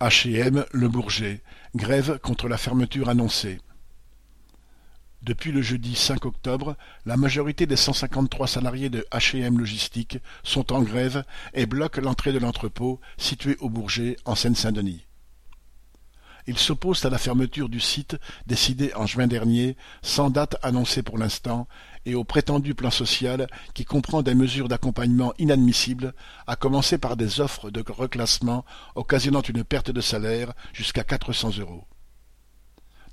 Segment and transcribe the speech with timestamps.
[0.00, 1.42] H&M Le Bourget,
[1.74, 3.58] grève contre la fermeture annoncée.
[5.22, 10.72] Depuis le jeudi cinq octobre, la majorité des cent cinquante-trois salariés de H&M Logistique sont
[10.72, 15.07] en grève et bloquent l'entrée de l'entrepôt situé au Bourget, en Seine-Saint-Denis.
[16.48, 21.18] Ils s'opposent à la fermeture du site décidée en juin dernier, sans date annoncée pour
[21.18, 21.68] l'instant,
[22.06, 26.14] et au prétendu plan social qui comprend des mesures d'accompagnement inadmissibles,
[26.46, 28.64] à commencer par des offres de reclassement
[28.94, 31.84] occasionnant une perte de salaire jusqu'à quatre cents euros.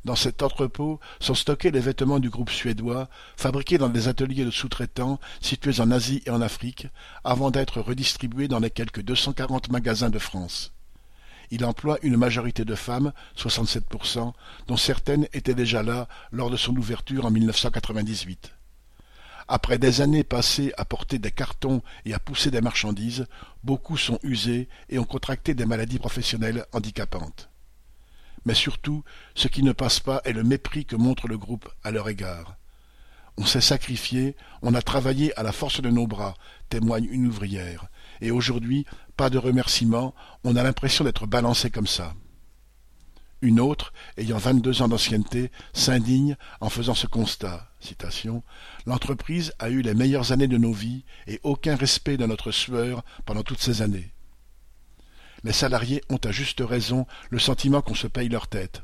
[0.06, 4.52] Dans cet entrepôt sont stockés les vêtements du groupe suédois, fabriqués dans des ateliers de
[4.52, 6.88] sous-traitants situés en Asie et en Afrique,
[7.26, 10.72] avant d'être redistribués dans les quelques deux cent quarante magasins de France.
[11.52, 14.34] Il emploie une majorité de femmes, 67%,
[14.68, 18.52] dont certaines étaient déjà là lors de son ouverture en 1998.
[19.48, 23.28] Après des années passées à porter des cartons et à pousser des marchandises,
[23.64, 27.50] beaucoup sont usés et ont contracté des maladies professionnelles handicapantes.
[28.46, 29.04] Mais surtout,
[29.36, 32.56] ce qui ne passe pas est le mépris que montre le groupe à leur égard.
[33.38, 36.36] On s'est sacrifié, on a travaillé à la force de nos bras,
[36.70, 37.88] témoigne une ouvrière,
[38.22, 38.86] et aujourd'hui,
[39.18, 40.14] pas de remerciements,
[40.44, 42.14] on a l'impression d'être balancé comme ça.
[43.42, 47.70] Une autre, ayant vingt-deux ans d'ancienneté, s'indigne en faisant ce constat.
[48.86, 53.04] L'entreprise a eu les meilleures années de nos vies et aucun respect de notre sueur
[53.26, 54.14] pendant toutes ces années.
[55.44, 58.82] Les salariés ont à juste raison le sentiment qu'on se paye leur tête.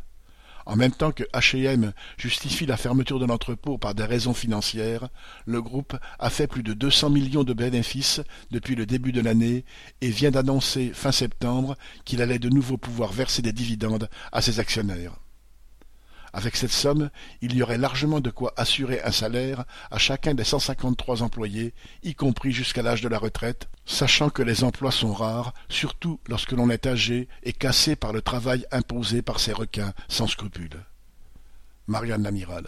[0.65, 5.09] En même temps que H&M justifie la fermeture de l'entrepôt par des raisons financières,
[5.45, 9.65] le groupe a fait plus de 200 millions de bénéfices depuis le début de l'année
[10.01, 14.59] et vient d'annoncer fin septembre qu'il allait de nouveau pouvoir verser des dividendes à ses
[14.59, 15.15] actionnaires.
[16.33, 17.09] Avec cette somme,
[17.41, 21.73] il y aurait largement de quoi assurer un salaire à chacun des cent cinquante-trois employés,
[22.03, 26.53] y compris jusqu'à l'âge de la retraite, sachant que les emplois sont rares, surtout lorsque
[26.53, 30.85] l'on est âgé et cassé par le travail imposé par ces requins sans scrupules.
[31.87, 32.67] Marianne Lamiral